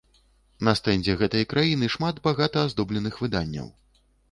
[0.67, 3.73] На стэндзе гэтай краіны шмат багата аздобленых выданняў.